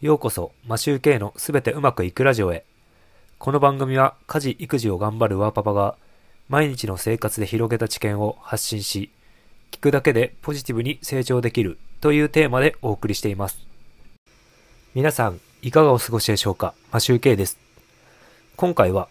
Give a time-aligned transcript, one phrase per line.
[0.00, 2.64] ようこそ、マシューケイのすべてうまくいくラジオへ。
[3.40, 5.96] この番組は家事・育児を頑張るワーパパが
[6.48, 9.10] 毎日の生活で広げた知見を発信し、
[9.72, 13.58] 聞くだけでポジティブに成長できるというテーマでお送りしています。
[14.94, 16.74] 皆さん、いかがお過ごしでしょうか？
[16.92, 17.58] マシューケイです。
[18.54, 19.08] 今回は、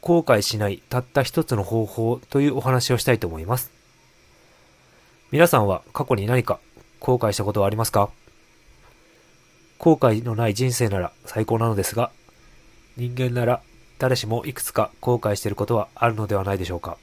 [0.00, 3.72] 後悔しないたった一つの方法というお話をしたいと思います。
[5.32, 6.60] 皆さんは過去に何か
[7.00, 8.10] 後悔したことはありますか？
[9.78, 12.10] 後悔のない人生なら最高なのですが、
[12.96, 13.62] 人間なら
[13.98, 16.98] 誰しもいくつか後悔していることはあるのではないでしょうか。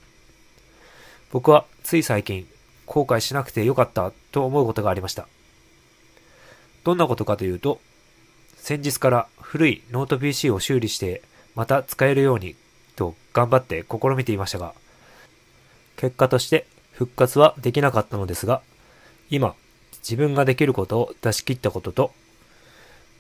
[1.32, 2.48] 僕はつい最近
[2.86, 5.28] 後悔しなくてよかったと思うことがありました。
[6.84, 7.80] どんなことかというと、
[8.58, 11.22] 先日から古いノート PC を修理して
[11.56, 12.56] また使えるように
[12.96, 14.74] と頑張って試みていましたが、
[15.96, 18.62] 結果として復活はできなかったのですが、
[19.30, 19.56] 今
[20.04, 22.12] 自分ができることを出し切ったことと、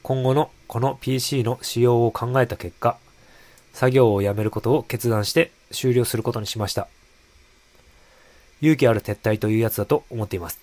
[0.05, 2.99] 今後のこの PC の使用を考えた結果、
[3.73, 6.87] 作業をやめることを決断して終了することにしました。
[8.61, 10.59] 勇気ある撤退というやつだと思っています。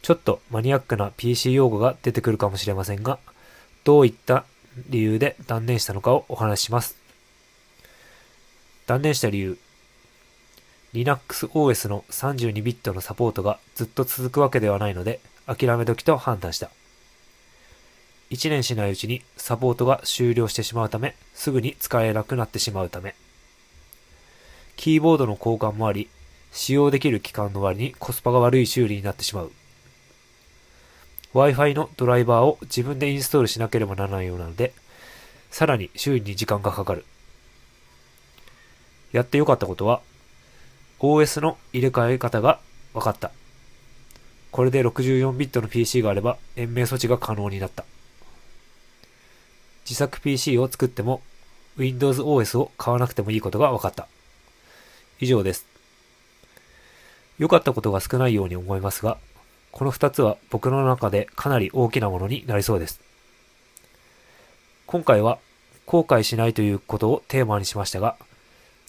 [0.00, 3.18] ちょっとマニアックな PC 用語が出てくるかもしれませんが、
[3.84, 4.46] どういった
[4.88, 6.96] 理由で断念したのかをお話しします。
[8.86, 9.58] 断念した理由。
[10.94, 16.70] Linux OS の32ビットのサポートがずっと続くわけではないので、諦め時と判断した。
[18.30, 23.14] 1年しないうちにサポートが終了してしまうため、すぐに使えなくなってしまうため。
[24.76, 26.08] キーボードの交換もあり、
[26.52, 29.52] 使用できる期間の割にコスパが悪い修理になってしまう。
[31.34, 34.72] Wi-Fi のドライバーを自分でインストールしなければならないようなので、
[35.50, 37.04] さらに修理に時間がかかる。
[39.12, 40.00] やってよかったことは、
[40.98, 42.58] OS の入れ替え方が
[42.92, 43.30] 分かった。
[44.50, 47.84] これで64ビットの PC があれば延命措置が可能になった。
[49.86, 51.22] 自作 PC を作っても
[51.76, 54.08] Windows OS を買わなくてもいいことが分かった。
[55.20, 55.64] 以上です。
[57.38, 59.16] 良かったことが少ないように思いますが、
[59.70, 63.00] この二つは僕の中でかなり大きなものになりそうです。
[64.86, 65.38] 今回は
[65.84, 68.16] 後悔しないということをテーマにしましたが、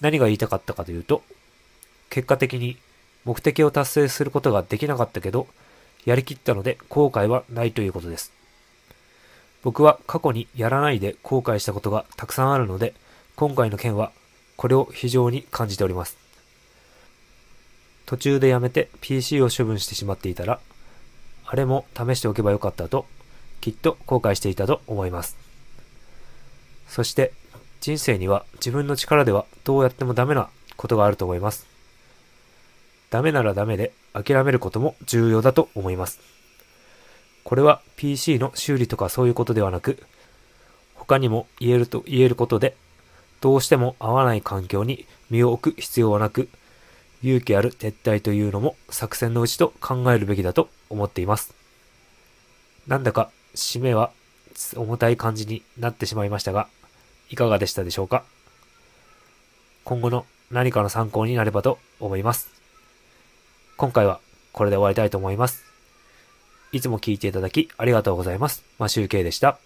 [0.02, 1.24] 何が言いたかったかというと、
[2.10, 2.78] 結果的に
[3.26, 5.48] 目的を達成することができなかったけど、
[6.06, 8.37] やりきったので後悔はないということです。
[9.68, 12.94] 僕は過去にやらないで後悔したことがたくさんあるので、
[13.36, 14.14] 今回の件は
[14.56, 16.16] これを非常に感じております。
[18.06, 20.62] 途中でやめて PC を処分してしまっていたら、
[21.46, 23.08] あれも試しておけばよかったと、
[23.60, 25.36] きっと後悔していたと思います。
[26.88, 27.34] そして、
[27.82, 30.48] 人生には自分の力ではどうやってもダメな
[30.78, 31.68] ことがあると思います。
[33.10, 36.37] ダメならダメで諦めることも重要だと思います。
[37.48, 40.04] これは PC の修理とかそういうことではなく、
[40.96, 42.76] 他にも言えると言えることで、
[43.40, 46.50] どうしても合わない環境に身を置く必要はなく、
[47.24, 51.56] 勇気ある撤退というのも作戦のうちと考えるべきだと思っています。
[52.86, 54.12] なんだか締めは
[54.76, 56.68] 重たい感じになってしまいましたが、
[57.30, 58.26] いかがでしたでしょうか？
[59.86, 62.50] 今後の何かの参考になればと思います。
[63.78, 64.20] 今回は
[64.52, 65.64] これで終わりたいと思います。
[66.72, 68.64] いつも聞いていただきありがとうございます。
[68.80, 69.60] まあ、集計でした。